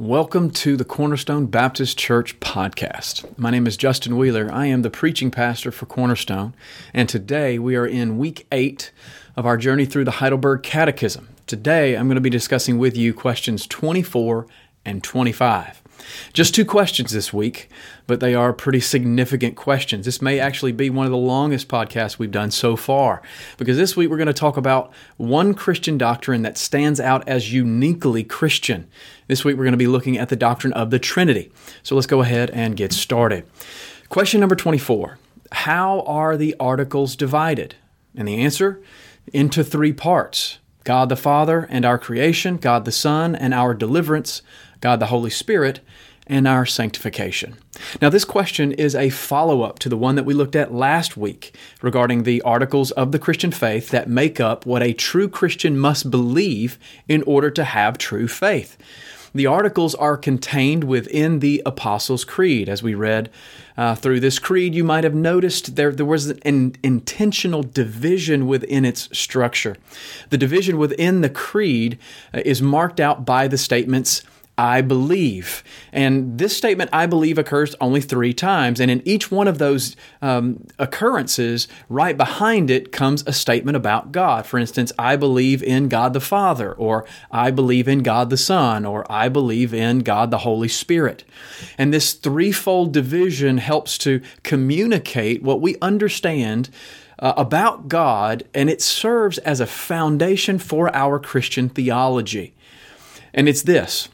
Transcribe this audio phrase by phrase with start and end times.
[0.00, 3.36] Welcome to the Cornerstone Baptist Church podcast.
[3.36, 4.48] My name is Justin Wheeler.
[4.52, 6.54] I am the preaching pastor for Cornerstone,
[6.94, 8.92] and today we are in week eight
[9.34, 11.30] of our journey through the Heidelberg Catechism.
[11.48, 14.46] Today I'm going to be discussing with you questions 24
[14.84, 15.82] and 25.
[16.32, 17.68] Just two questions this week,
[18.06, 20.04] but they are pretty significant questions.
[20.04, 23.22] This may actually be one of the longest podcasts we've done so far,
[23.56, 27.52] because this week we're going to talk about one Christian doctrine that stands out as
[27.52, 28.88] uniquely Christian.
[29.26, 31.50] This week we're going to be looking at the doctrine of the Trinity.
[31.82, 33.46] So let's go ahead and get started.
[34.08, 35.18] Question number 24
[35.52, 37.74] How are the articles divided?
[38.14, 38.82] And the answer
[39.32, 40.58] into three parts
[40.88, 44.40] God the Father and our creation, God the Son and our deliverance,
[44.80, 45.80] God the Holy Spirit,
[46.28, 47.56] and our sanctification.
[48.02, 51.16] Now, this question is a follow up to the one that we looked at last
[51.16, 55.78] week regarding the articles of the Christian faith that make up what a true Christian
[55.78, 56.78] must believe
[57.08, 58.76] in order to have true faith.
[59.34, 62.68] The articles are contained within the Apostles' Creed.
[62.68, 63.30] As we read
[63.76, 68.84] uh, through this creed, you might have noticed there, there was an intentional division within
[68.84, 69.76] its structure.
[70.30, 71.98] The division within the creed
[72.32, 74.22] uh, is marked out by the statements
[74.58, 75.62] I believe.
[75.92, 78.80] And this statement, I believe, occurs only three times.
[78.80, 84.10] And in each one of those um, occurrences, right behind it comes a statement about
[84.10, 84.46] God.
[84.46, 88.84] For instance, I believe in God the Father, or I believe in God the Son,
[88.84, 91.22] or I believe in God the Holy Spirit.
[91.78, 96.68] And this threefold division helps to communicate what we understand.
[97.20, 102.54] Uh, about God, and it serves as a foundation for our Christian theology.
[103.34, 104.08] And it's this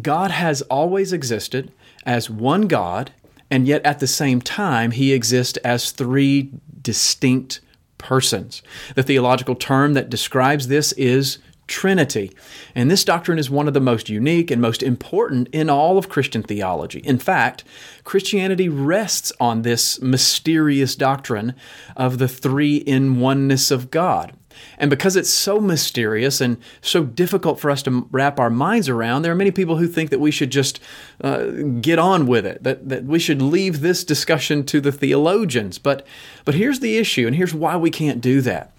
[0.00, 1.72] God has always existed
[2.04, 3.12] as one God,
[3.50, 6.50] and yet at the same time, he exists as three
[6.82, 7.60] distinct
[7.96, 8.62] persons.
[8.94, 12.32] The theological term that describes this is Trinity.
[12.74, 16.08] And this doctrine is one of the most unique and most important in all of
[16.08, 17.00] Christian theology.
[17.00, 17.62] In fact,
[18.04, 21.54] Christianity rests on this mysterious doctrine
[21.94, 24.32] of the three in oneness of God.
[24.78, 29.22] And because it's so mysterious and so difficult for us to wrap our minds around,
[29.22, 30.80] there are many people who think that we should just
[31.22, 31.46] uh,
[31.80, 35.78] get on with it, that, that we should leave this discussion to the theologians.
[35.78, 36.06] But,
[36.44, 38.72] but here's the issue, and here's why we can't do that.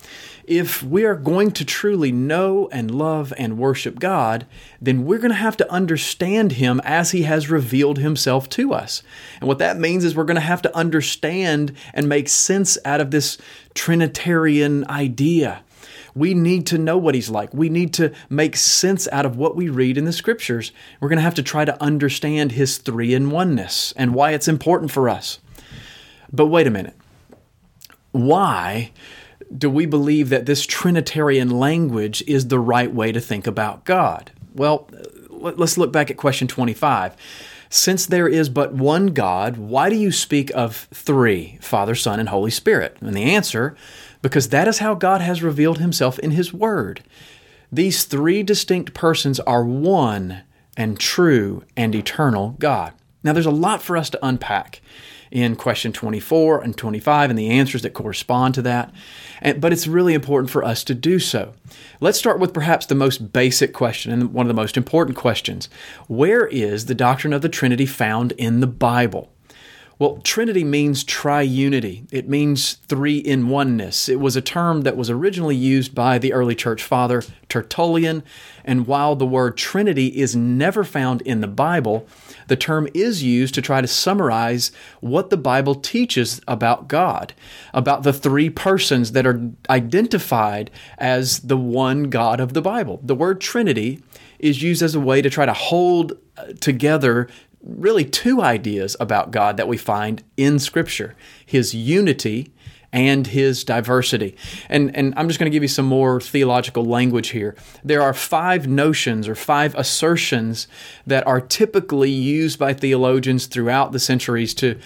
[0.50, 4.48] If we are going to truly know and love and worship God,
[4.82, 9.04] then we're going to have to understand Him as He has revealed Himself to us.
[9.40, 13.00] And what that means is we're going to have to understand and make sense out
[13.00, 13.38] of this
[13.76, 15.64] Trinitarian idea.
[16.16, 17.54] We need to know what he's like.
[17.54, 20.72] We need to make sense out of what we read in the scriptures.
[21.00, 24.48] We're going to have to try to understand his three in oneness and why it's
[24.48, 25.40] important for us.
[26.34, 26.96] But wait a minute.
[28.12, 28.92] Why
[29.56, 34.32] do we believe that this Trinitarian language is the right way to think about God?
[34.54, 34.90] Well,
[35.30, 37.16] let's look back at question 25.
[37.72, 42.30] Since there is but one God, why do you speak of three, Father, Son, and
[42.30, 42.98] Holy Spirit?
[43.00, 43.76] And the answer
[44.22, 47.04] because that is how God has revealed himself in his word.
[47.72, 50.42] These three distinct persons are one
[50.76, 52.94] and true and eternal God.
[53.24, 54.81] Now, there's a lot for us to unpack
[55.31, 58.91] in question 24 and 25 and the answers that correspond to that,
[59.57, 61.53] but it's really important for us to do so.
[62.00, 65.69] Let's start with perhaps the most basic question and one of the most important questions
[66.07, 69.31] Where is the doctrine of the Trinity found in the Bible?
[70.00, 72.07] Well, Trinity means triunity.
[72.09, 74.07] It means three in oneness.
[74.07, 78.24] It was a term that was originally used by the early church father Tertullian,
[78.63, 82.07] and while the word Trinity is never found in the Bible,
[82.50, 87.34] the term is used to try to summarize what the Bible teaches about God,
[87.74, 93.00] about the three persons that are identified as the one God of the Bible.
[93.04, 94.04] The word Trinity
[94.40, 97.30] is used as a way to try to hold uh, together
[97.62, 102.52] really two ideas about God that we find in Scripture His unity
[102.92, 104.36] and his diversity.
[104.68, 107.56] And, and I'm just going to give you some more theological language here.
[107.84, 110.68] There are five notions or five assertions
[111.06, 114.80] that are typically used by theologians throughout the centuries to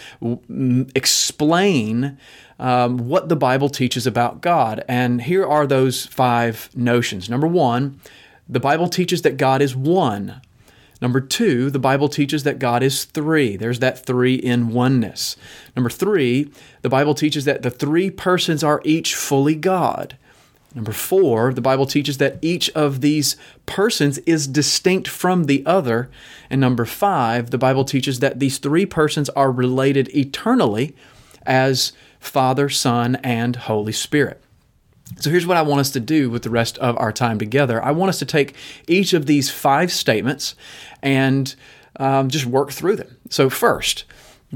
[0.96, 2.18] explain
[2.60, 4.84] um, what the Bible teaches about God.
[4.88, 7.30] And here are those five notions.
[7.30, 8.00] Number one,
[8.48, 10.42] the Bible teaches that God is one.
[11.02, 13.58] Number two, the Bible teaches that God is three.
[13.58, 15.36] There's that three in oneness.
[15.76, 16.52] Number three,
[16.82, 20.18] the Bible teaches that the three persons are each fully God.
[20.76, 23.36] Number four, the Bible teaches that each of these
[23.66, 26.10] persons is distinct from the other.
[26.50, 30.96] And number five, the Bible teaches that these three persons are related eternally
[31.46, 34.42] as Father, Son, and Holy Spirit.
[35.20, 37.84] So here's what I want us to do with the rest of our time together.
[37.84, 38.56] I want us to take
[38.88, 40.56] each of these five statements
[41.02, 41.54] and
[41.98, 43.18] um, just work through them.
[43.30, 44.06] So, first,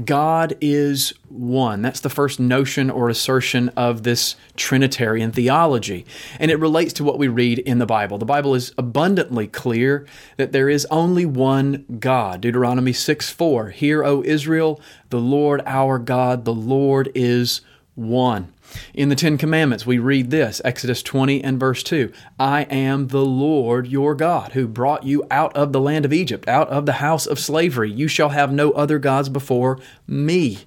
[0.04, 1.82] God is one.
[1.82, 6.06] That's the first notion or assertion of this Trinitarian theology.
[6.38, 8.16] And it relates to what we read in the Bible.
[8.16, 10.06] The Bible is abundantly clear
[10.36, 12.40] that there is only one God.
[12.40, 13.70] Deuteronomy 6 4.
[13.70, 14.80] Hear, O Israel,
[15.10, 17.60] the Lord our God, the Lord is
[17.96, 18.52] one.
[18.94, 23.24] In the Ten Commandments, we read this Exodus 20 and verse 2 I am the
[23.24, 26.94] Lord your God, who brought you out of the land of Egypt, out of the
[26.94, 27.90] house of slavery.
[27.90, 30.58] You shall have no other gods before me.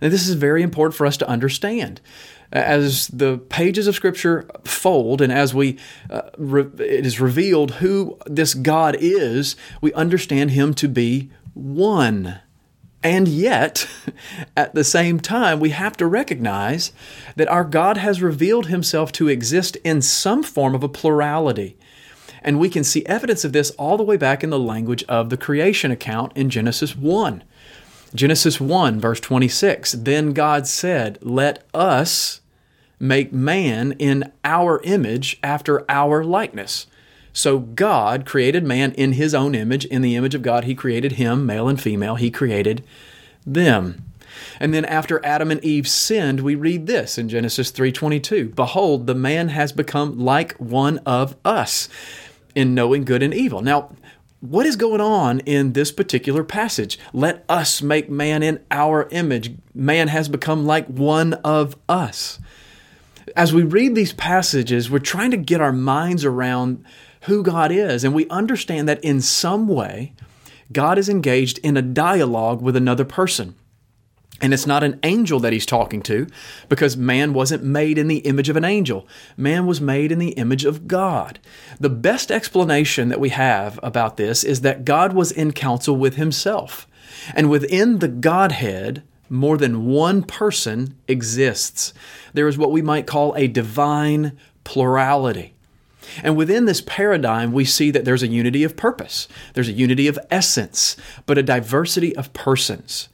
[0.00, 2.00] And this is very important for us to understand.
[2.52, 5.78] As the pages of Scripture fold, and as we
[6.08, 12.40] uh, re- it is revealed who this God is, we understand Him to be one.
[13.04, 13.86] And yet,
[14.56, 16.92] at the same time, we have to recognize
[17.36, 21.76] that our God has revealed himself to exist in some form of a plurality.
[22.42, 25.28] And we can see evidence of this all the way back in the language of
[25.28, 27.44] the creation account in Genesis 1.
[28.14, 32.40] Genesis 1, verse 26 Then God said, Let us
[32.98, 36.86] make man in our image after our likeness.
[37.34, 39.84] So God created man in his own image.
[39.86, 42.14] In the image of God, he created him, male and female.
[42.14, 42.82] He created
[43.44, 44.04] them.
[44.58, 49.14] And then after Adam and Eve sinned, we read this in Genesis 3:22, "Behold, the
[49.14, 51.88] man has become like one of us
[52.54, 53.90] in knowing good and evil." Now,
[54.40, 56.98] what is going on in this particular passage?
[57.12, 59.52] Let us make man in our image.
[59.74, 62.38] Man has become like one of us.
[63.36, 66.84] As we read these passages, we're trying to get our minds around
[67.24, 68.04] who God is.
[68.04, 70.12] And we understand that in some way,
[70.72, 73.54] God is engaged in a dialogue with another person.
[74.40, 76.26] And it's not an angel that he's talking to
[76.68, 79.06] because man wasn't made in the image of an angel.
[79.36, 81.38] Man was made in the image of God.
[81.78, 86.16] The best explanation that we have about this is that God was in counsel with
[86.16, 86.88] himself.
[87.34, 91.94] And within the Godhead, more than one person exists.
[92.34, 95.53] There is what we might call a divine plurality.
[96.22, 100.08] And within this paradigm, we see that there's a unity of purpose, there's a unity
[100.08, 100.96] of essence,
[101.26, 103.08] but a diversity of persons.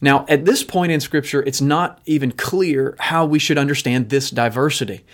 [0.00, 4.30] Now, at this point in Scripture, it's not even clear how we should understand this
[4.30, 5.04] diversity.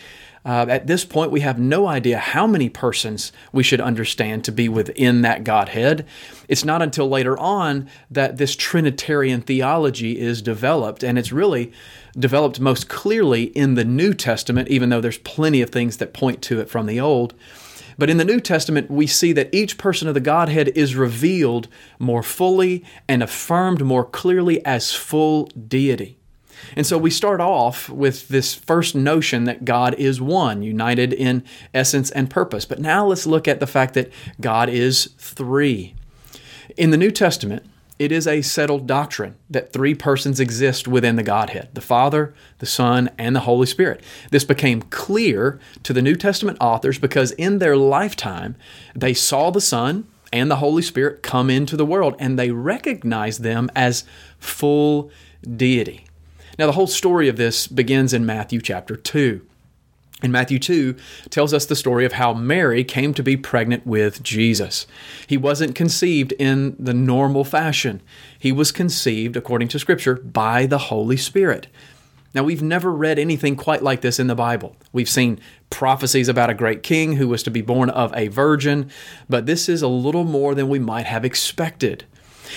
[0.44, 4.50] Uh, at this point, we have no idea how many persons we should understand to
[4.50, 6.05] be within that Godhead.
[6.49, 11.73] It's not until later on that this Trinitarian theology is developed, and it's really
[12.19, 16.43] developed most clearly in the New Testament, even though there's plenty of things that point
[16.43, 17.35] to it from the Old.
[17.97, 21.69] But in the New Testament, we see that each person of the Godhead is revealed
[22.00, 26.19] more fully and affirmed more clearly as full deity.
[26.76, 31.44] And so we start off with this first notion that God is one, united in
[31.75, 32.64] essence and purpose.
[32.64, 34.11] But now let's look at the fact that
[34.41, 35.94] God is three.
[36.76, 37.64] In the New Testament,
[37.99, 42.67] it is a settled doctrine that three persons exist within the Godhead the Father, the
[42.67, 44.03] Son, and the Holy Spirit.
[44.31, 48.56] This became clear to the New Testament authors because in their lifetime
[48.94, 53.43] they saw the Son and the Holy Spirit come into the world and they recognized
[53.43, 54.05] them as
[54.38, 55.11] full
[55.56, 56.06] deity.
[56.59, 59.47] Now, the whole story of this begins in Matthew chapter 2.
[60.23, 60.95] In Matthew 2
[61.31, 64.87] tells us the story of how Mary came to be pregnant with Jesus.
[65.27, 68.03] He wasn't conceived in the normal fashion.
[68.39, 71.67] He was conceived according to scripture by the Holy Spirit.
[72.35, 74.77] Now, we've never read anything quite like this in the Bible.
[74.93, 75.41] We've seen
[75.71, 78.91] prophecies about a great king who was to be born of a virgin,
[79.29, 82.05] but this is a little more than we might have expected.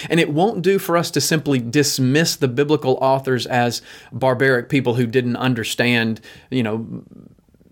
[0.09, 4.95] And it won't do for us to simply dismiss the biblical authors as barbaric people
[4.95, 7.03] who didn't understand, you know,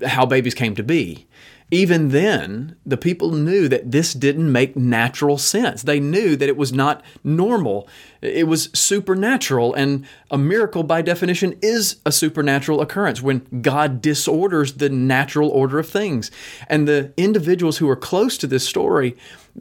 [0.06, 1.28] how babies came to be.
[1.72, 5.84] Even then, the people knew that this didn't make natural sense.
[5.84, 7.88] They knew that it was not normal.
[8.22, 14.74] It was supernatural, and a miracle, by definition, is a supernatural occurrence when God disorders
[14.74, 16.32] the natural order of things.
[16.68, 19.16] And the individuals who are close to this story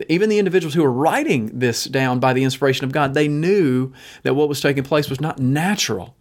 [0.09, 3.93] even the individuals who were writing this down by the inspiration of God, they knew
[4.23, 6.17] that what was taking place was not natural.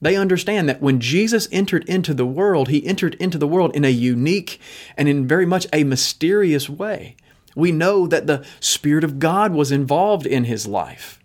[0.00, 3.84] They understand that when Jesus entered into the world, he entered into the world in
[3.84, 4.60] a unique
[4.96, 7.16] and in very much a mysterious way.
[7.54, 11.18] We know that the Spirit of God was involved in his life.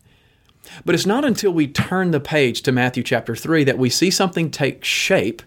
[0.83, 4.09] But it's not until we turn the page to Matthew chapter 3 that we see
[4.09, 5.41] something take shape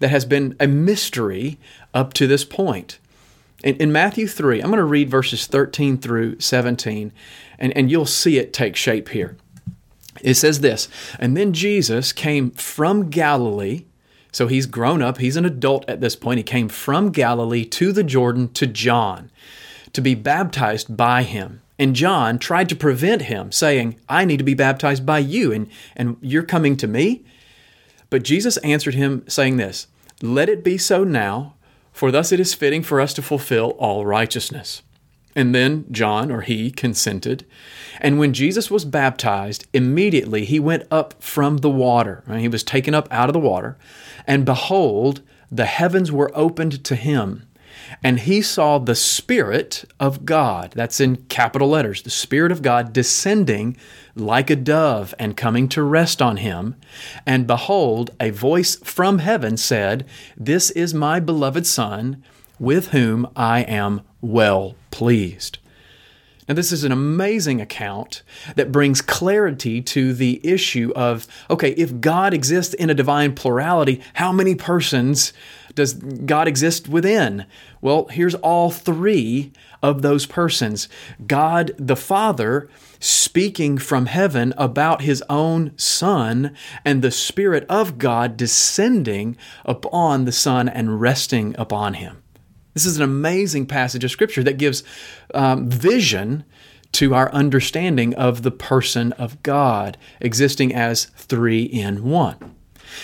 [0.00, 1.58] that has been a mystery
[1.94, 2.98] up to this point.
[3.62, 7.12] In, in Matthew 3, I'm going to read verses 13 through 17,
[7.58, 9.36] and, and you'll see it take shape here.
[10.24, 10.88] It says this
[11.20, 13.84] And then Jesus came from Galilee
[14.32, 16.38] So he's grown up, he's an adult at this point.
[16.38, 19.30] He came from Galilee to the Jordan to John
[19.92, 21.60] to be baptized by him.
[21.78, 25.68] And John tried to prevent him, saying, I need to be baptized by you, and,
[25.96, 27.24] and you're coming to me?
[28.10, 29.88] But Jesus answered him, saying this
[30.22, 31.54] Let it be so now,
[31.92, 34.82] for thus it is fitting for us to fulfill all righteousness.
[35.36, 37.44] And then John, or he, consented.
[38.00, 42.22] And when Jesus was baptized, immediately he went up from the water.
[42.36, 43.76] He was taken up out of the water.
[44.26, 47.48] And behold, the heavens were opened to him
[48.02, 52.92] and he saw the Spirit of God, that's in capital letters, the Spirit of God
[52.92, 53.76] descending
[54.14, 56.76] like a dove and coming to rest on him.
[57.26, 62.22] And behold, a voice from heaven said, This is my beloved Son,
[62.64, 65.58] with whom I am well pleased.
[66.48, 68.22] Now, this is an amazing account
[68.54, 74.02] that brings clarity to the issue of okay, if God exists in a divine plurality,
[74.14, 75.32] how many persons
[75.74, 77.46] does God exist within?
[77.80, 79.52] Well, here's all three
[79.82, 80.88] of those persons
[81.26, 82.68] God the Father
[83.04, 86.54] speaking from heaven about his own Son,
[86.84, 92.23] and the Spirit of God descending upon the Son and resting upon him.
[92.74, 94.82] This is an amazing passage of Scripture that gives
[95.32, 96.44] um, vision
[96.92, 102.54] to our understanding of the person of God, existing as three in one.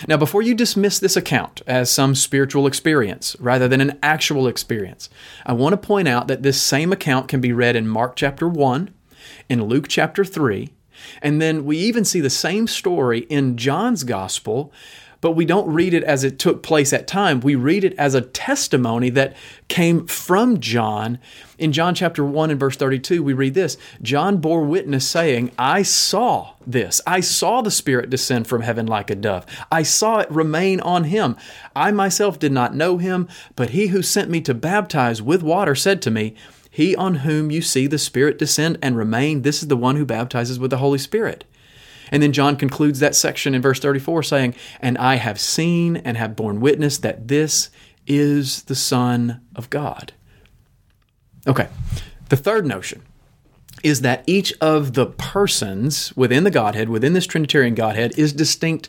[0.07, 5.09] Now, before you dismiss this account as some spiritual experience rather than an actual experience,
[5.47, 8.49] I want to point out that this same account can be read in Mark chapter
[8.49, 8.93] 1,
[9.49, 10.71] in Luke chapter 3,
[11.23, 14.73] and then we even see the same story in John's gospel
[15.21, 17.41] but we don't read it as it took place at time.
[17.41, 19.37] We read it as a testimony that
[19.69, 21.19] came from John.
[21.59, 25.83] In John chapter 1 and verse 32, we read this John bore witness, saying, I
[25.83, 27.01] saw this.
[27.07, 29.45] I saw the Spirit descend from heaven like a dove.
[29.71, 31.37] I saw it remain on him.
[31.77, 35.75] I myself did not know him, but he who sent me to baptize with water
[35.75, 36.35] said to me,
[36.71, 40.07] He on whom you see the Spirit descend and remain, this is the one who
[40.07, 41.45] baptizes with the Holy Spirit.
[42.11, 46.17] And then John concludes that section in verse 34 saying, And I have seen and
[46.17, 47.71] have borne witness that this
[48.07, 50.13] is the Son of God.
[51.47, 51.69] Okay,
[52.29, 53.03] the third notion
[53.83, 58.89] is that each of the persons within the Godhead, within this Trinitarian Godhead, is distinct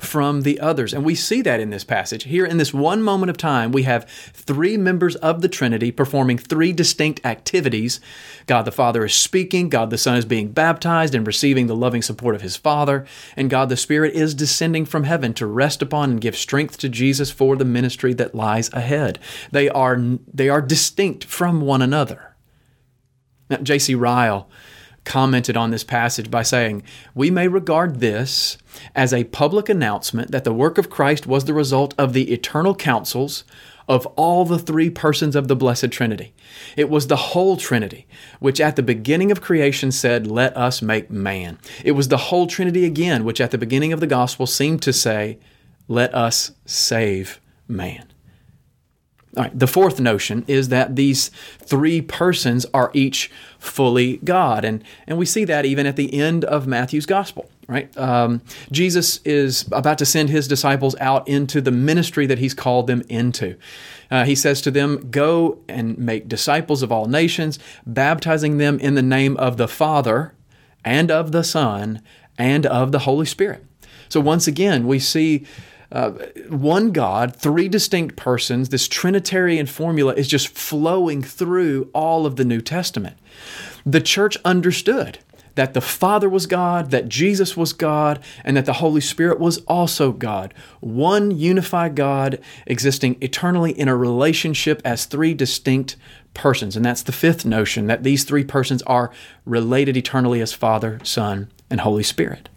[0.00, 0.94] from the others.
[0.94, 2.24] And we see that in this passage.
[2.24, 6.38] Here, in this one moment of time, we have three members of the Trinity performing
[6.38, 8.00] three distinct activities.
[8.46, 12.00] God the Father is speaking, God the Son is being baptized and receiving the loving
[12.00, 16.10] support of his Father, and God the Spirit is descending from heaven to rest upon
[16.10, 19.18] and give strength to Jesus for the ministry that lies ahead.
[19.52, 20.00] They are,
[20.32, 22.34] they are distinct from one another.
[23.50, 23.94] Now, J.C.
[23.94, 24.48] Ryle
[25.10, 26.84] commented on this passage by saying,
[27.16, 28.56] We may regard this
[28.94, 32.76] as a public announcement that the work of Christ was the result of the eternal
[32.76, 33.42] counsels
[33.88, 36.32] of all the three persons of the Blessed Trinity.
[36.76, 38.06] It was the whole Trinity,
[38.38, 41.58] which at the beginning of creation said, Let us make man.
[41.84, 44.92] It was the whole Trinity again, which at the beginning of the gospel seemed to
[44.92, 45.40] say,
[45.88, 48.09] Let us save man.
[49.36, 51.30] All right, the fourth notion is that these
[51.62, 54.64] three persons are each fully God.
[54.64, 57.96] And, and we see that even at the end of Matthew's gospel, right?
[57.96, 62.88] Um, Jesus is about to send his disciples out into the ministry that he's called
[62.88, 63.56] them into.
[64.10, 68.94] Uh, he says to them, Go and make disciples of all nations, baptizing them in
[68.96, 70.34] the name of the Father
[70.84, 72.02] and of the Son
[72.36, 73.64] and of the Holy Spirit.
[74.08, 75.46] So once again, we see
[75.92, 76.10] uh,
[76.48, 78.68] one God, three distinct persons.
[78.68, 83.16] This Trinitarian formula is just flowing through all of the New Testament.
[83.84, 85.18] The church understood
[85.54, 89.58] that the Father was God, that Jesus was God, and that the Holy Spirit was
[89.66, 90.54] also God.
[90.80, 95.96] One unified God existing eternally in a relationship as three distinct
[96.34, 96.76] persons.
[96.76, 99.10] And that's the fifth notion that these three persons are
[99.44, 102.48] related eternally as Father, Son, and Holy Spirit.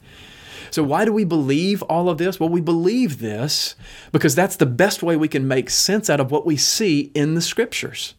[0.74, 2.40] So, why do we believe all of this?
[2.40, 3.76] Well, we believe this
[4.12, 7.36] because that's the best way we can make sense out of what we see in
[7.36, 8.16] the scriptures.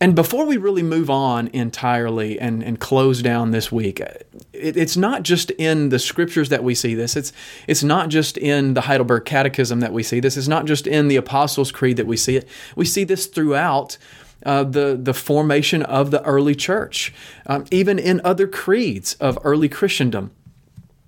[0.00, 4.96] And before we really move on entirely and, and close down this week, it, it's
[4.96, 7.14] not just in the scriptures that we see this.
[7.14, 7.32] It's,
[7.68, 10.36] it's not just in the Heidelberg Catechism that we see this.
[10.36, 12.48] It's not just in the Apostles' Creed that we see it.
[12.74, 13.96] We see this throughout
[14.44, 17.14] uh, the, the formation of the early church,
[17.46, 20.32] um, even in other creeds of early Christendom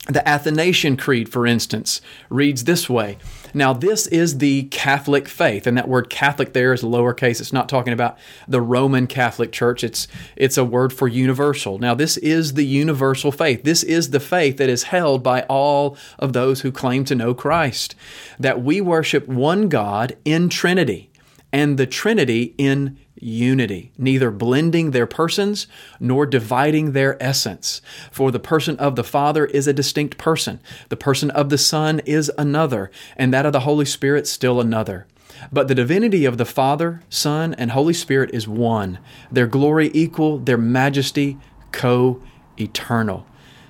[0.07, 3.19] The Athanasian Creed, for instance, reads this way.
[3.53, 7.41] Now, this is the Catholic faith, and that word Catholic there is lowercase.
[7.41, 9.83] It's not talking about the Roman Catholic Church.
[9.83, 11.79] It's it's a word for universal.
[11.79, 13.65] Now, this is the universal faith.
[13.65, 17.35] This is the faith that is held by all of those who claim to know
[17.35, 17.97] Christ.
[18.39, 21.11] That we worship one God in Trinity,
[21.57, 25.67] and the Trinity in unity, neither blending their persons
[25.99, 27.81] nor dividing their essence.
[28.11, 30.61] For the person of the Father is a distinct person,
[30.91, 35.07] the person of the Son is another, and that of the Holy Spirit still another.
[35.51, 38.99] But the divinity of the Father, Son, and Holy Spirit is one,
[39.33, 41.39] their glory equal, their majesty
[41.73, 42.23] co
[42.61, 43.27] eternal.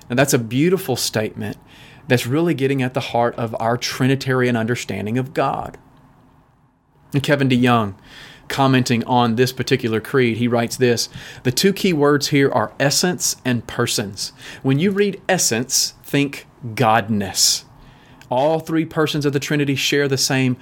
[0.09, 1.55] Now, that's a beautiful statement
[2.09, 5.77] that's really getting at the heart of our Trinitarian understanding of God.
[7.13, 7.95] And Kevin DeYoung,
[8.47, 11.09] commenting on this particular creed, he writes this
[11.43, 14.33] The two key words here are essence and persons.
[14.63, 17.63] When you read essence, think Godness.
[18.29, 20.57] All three persons of the Trinity share the same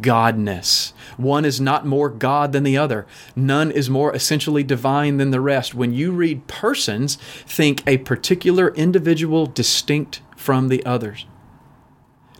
[0.00, 0.92] Godness.
[1.16, 3.06] One is not more God than the other.
[3.34, 5.74] None is more essentially divine than the rest.
[5.74, 11.26] When you read persons, think a particular individual distinct from the others.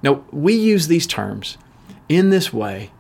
[0.02, 1.58] Now, we use these terms
[2.08, 2.90] in this way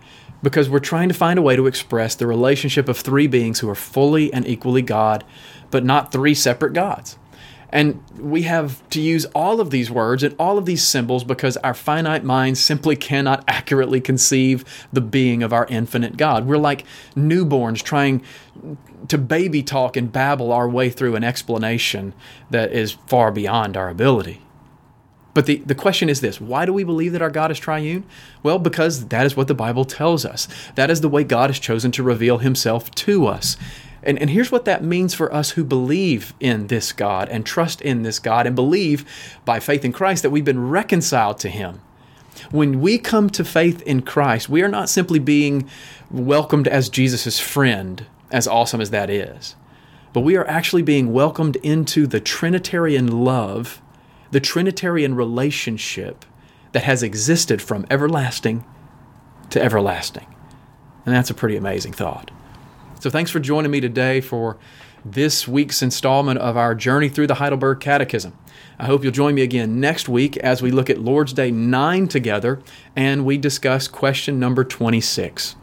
[0.42, 3.68] because we're trying to find a way to express the relationship of three beings who
[3.68, 5.24] are fully and equally God,
[5.70, 7.18] but not three separate gods.
[7.72, 11.56] And we have to use all of these words and all of these symbols because
[11.58, 16.46] our finite minds simply cannot accurately conceive the being of our infinite God.
[16.46, 18.22] We're like newborns trying
[19.08, 22.12] to baby talk and babble our way through an explanation
[22.50, 24.42] that is far beyond our ability.
[25.32, 28.04] But the, the question is this why do we believe that our God is triune?
[28.42, 30.48] Well, because that is what the Bible tells us.
[30.74, 33.56] That is the way God has chosen to reveal himself to us.
[34.02, 37.80] And, and here's what that means for us who believe in this God and trust
[37.82, 39.04] in this God and believe
[39.44, 41.82] by faith in Christ that we've been reconciled to Him.
[42.50, 45.68] When we come to faith in Christ, we are not simply being
[46.10, 49.56] welcomed as Jesus' friend, as awesome as that is,
[50.12, 53.82] but we are actually being welcomed into the Trinitarian love
[54.30, 56.24] the Trinitarian relationship
[56.72, 58.64] that has existed from everlasting
[59.50, 60.26] to everlasting.
[61.04, 62.30] And that's a pretty amazing thought.
[63.00, 64.58] So thanks for joining me today for
[65.04, 68.36] this week's installment of our journey through the Heidelberg Catechism.
[68.78, 72.08] I hope you'll join me again next week as we look at Lord's Day 9
[72.08, 72.60] together
[72.94, 75.56] and we discuss question number 26.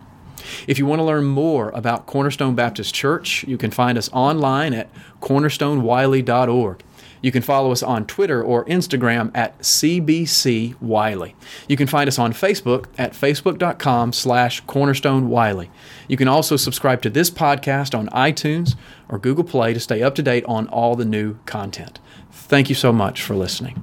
[0.67, 4.73] If you want to learn more about Cornerstone Baptist Church, you can find us online
[4.73, 4.89] at
[5.21, 6.83] cornerstonewiley.org.
[7.21, 11.35] You can follow us on Twitter or Instagram at CBC Wiley.
[11.67, 15.69] You can find us on Facebook at facebook.com slash cornerstone Wiley.
[16.07, 18.75] You can also subscribe to this podcast on iTunes
[19.09, 21.99] or Google Play to stay up to date on all the new content.
[22.31, 23.75] Thank you so much for listening.